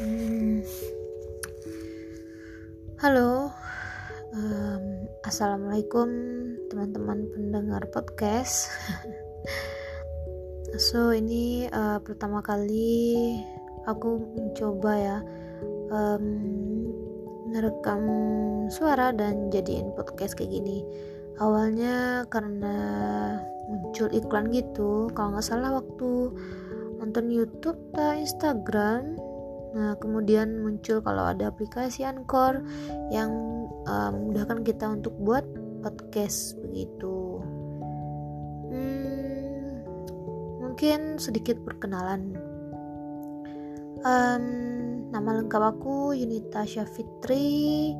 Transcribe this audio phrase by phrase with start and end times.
[0.00, 0.64] Hmm.
[3.04, 3.52] Halo,
[4.32, 4.84] um,
[5.28, 6.08] assalamualaikum
[6.72, 8.72] teman-teman pendengar podcast.
[10.88, 13.44] so ini uh, pertama kali
[13.84, 15.18] aku mencoba ya
[15.92, 16.24] um,
[17.52, 18.00] ngerekam
[18.72, 20.80] suara dan jadiin podcast kayak gini.
[21.44, 22.76] Awalnya karena
[23.68, 26.32] muncul iklan gitu, kalau nggak salah waktu
[27.04, 29.28] nonton YouTube atau Instagram
[29.70, 32.58] Nah, kemudian muncul kalau ada aplikasi Anchor
[33.14, 33.30] yang
[33.86, 35.46] uh, memudahkan kita untuk buat
[35.80, 37.38] podcast begitu.
[38.70, 39.82] Hmm,
[40.58, 42.34] mungkin sedikit perkenalan.
[44.00, 44.44] Um,
[45.12, 47.94] nama lengkap aku Yunita Syafitri.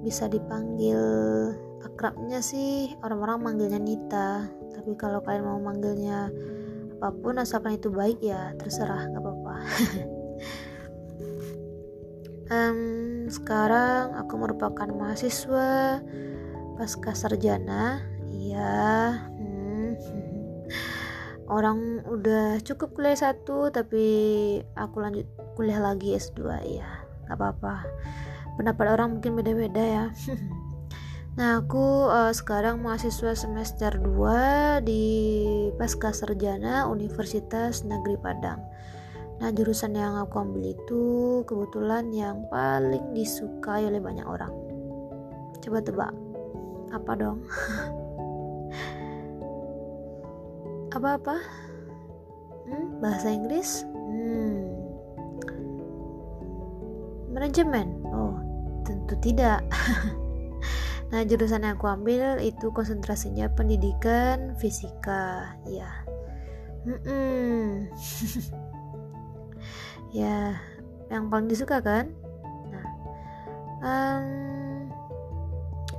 [0.00, 0.96] Bisa dipanggil
[1.84, 4.48] akrabnya sih orang-orang manggilnya Nita.
[4.74, 6.32] Tapi kalau kalian mau manggilnya
[7.00, 9.56] apa pun asalkan itu baik ya terserah nggak apa-apa.
[12.50, 16.02] um, sekarang aku merupakan mahasiswa
[16.76, 19.96] pasca sarjana iya hmm.
[21.56, 24.04] orang udah cukup kuliah satu tapi
[24.74, 26.90] aku lanjut kuliah lagi S2 ya
[27.30, 27.86] gak apa-apa
[28.58, 30.06] pendapat orang mungkin beda-beda ya
[31.38, 35.06] Nah, aku uh, sekarang mahasiswa semester 2 di
[35.78, 38.60] Pasca Sarjana Universitas Negeri Padang.
[39.40, 41.02] Nah, jurusan yang aku ambil itu
[41.48, 44.52] kebetulan yang paling disukai oleh banyak orang.
[45.64, 46.12] Coba tebak.
[46.92, 47.40] Apa dong?
[50.96, 51.40] Apa-apa?
[52.68, 53.88] Hmm, bahasa Inggris?
[53.88, 54.76] Hmm.
[57.32, 57.96] Manajemen?
[58.12, 58.36] Oh,
[58.84, 59.64] tentu tidak.
[61.08, 65.56] nah, jurusan yang aku ambil itu konsentrasinya pendidikan fisika.
[65.64, 65.88] Ya.
[66.84, 67.00] Hmm.
[67.08, 67.88] -mm.
[70.10, 70.58] ya
[71.10, 72.14] yang paling disuka kan?
[72.70, 72.86] Nah
[73.82, 74.26] um,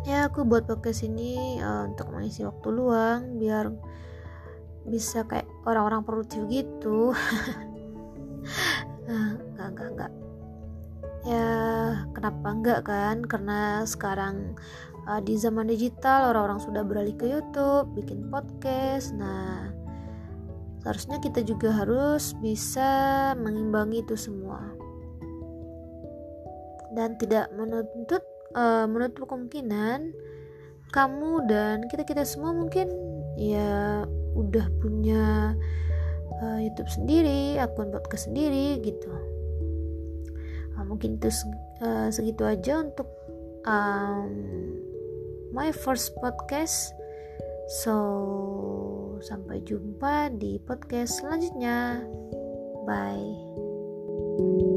[0.07, 3.71] ya aku buat podcast ini uh, untuk mengisi waktu luang biar
[4.87, 7.11] bisa kayak orang-orang produktif gitu.
[9.01, 10.11] Nah, enggak enggak enggak
[11.25, 11.49] ya
[12.13, 13.17] kenapa enggak kan?
[13.25, 14.57] Karena sekarang
[15.05, 19.13] uh, di zaman digital orang-orang sudah beralih ke YouTube bikin podcast.
[19.15, 19.70] Nah
[20.81, 24.59] seharusnya kita juga harus bisa mengimbangi itu semua.
[26.91, 28.25] Dan tidak menuntut
[28.57, 30.11] uh, menutup kemungkinan
[30.91, 32.91] kamu dan kita kita semua mungkin
[33.39, 34.03] ya
[34.35, 35.55] udah punya
[36.43, 39.07] uh, YouTube sendiri akun podcast sendiri gitu.
[40.75, 41.31] Uh, mungkin itu
[41.85, 43.07] uh, segitu aja untuk
[43.63, 44.27] um,
[45.55, 46.91] my first podcast
[47.71, 47.95] So,
[49.23, 52.03] sampai jumpa di podcast selanjutnya.
[52.83, 54.70] Bye.